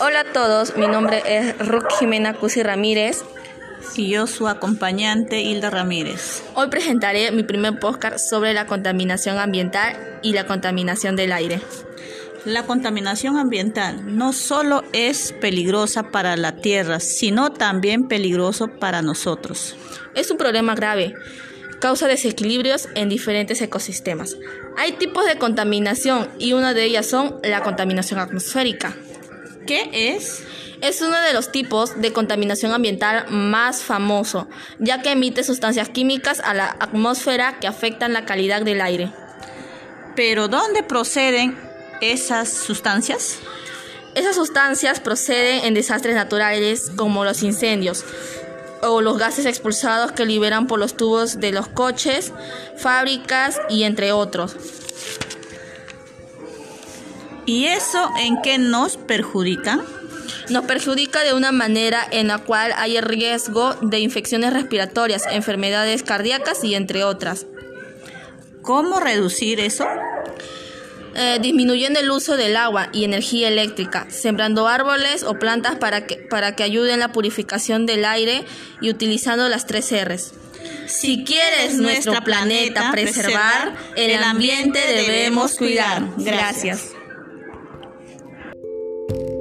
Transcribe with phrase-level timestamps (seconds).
[0.00, 3.24] Hola a todos, mi nombre es Ruth Jimena Cusi Ramírez.
[3.96, 6.44] Y yo su acompañante Hilda Ramírez.
[6.54, 11.60] Hoy presentaré mi primer podcast sobre la contaminación ambiental y la contaminación del aire.
[12.44, 19.74] La contaminación ambiental no solo es peligrosa para la tierra, sino también peligroso para nosotros.
[20.14, 21.14] Es un problema grave,
[21.80, 24.36] causa desequilibrios en diferentes ecosistemas.
[24.76, 28.94] Hay tipos de contaminación y una de ellas son la contaminación atmosférica.
[29.68, 30.44] ¿Qué es?
[30.80, 36.40] Es uno de los tipos de contaminación ambiental más famoso, ya que emite sustancias químicas
[36.40, 39.12] a la atmósfera que afectan la calidad del aire.
[40.16, 41.58] ¿Pero dónde proceden
[42.00, 43.40] esas sustancias?
[44.14, 48.06] Esas sustancias proceden en desastres naturales como los incendios
[48.80, 52.32] o los gases expulsados que liberan por los tubos de los coches,
[52.78, 54.56] fábricas y entre otros.
[57.48, 59.80] ¿Y eso en qué nos perjudica?
[60.50, 66.62] Nos perjudica de una manera en la cual hay riesgo de infecciones respiratorias, enfermedades cardíacas
[66.62, 67.46] y entre otras.
[68.60, 69.86] ¿Cómo reducir eso?
[71.14, 76.16] Eh, disminuyendo el uso del agua y energía eléctrica, sembrando árboles o plantas para que,
[76.16, 78.44] para que ayuden la purificación del aire
[78.82, 80.34] y utilizando las tres R's.
[80.86, 86.02] Si quieres nuestro planeta preservar, el ambiente debemos cuidar.
[86.18, 86.97] Gracias.
[89.08, 89.37] thank you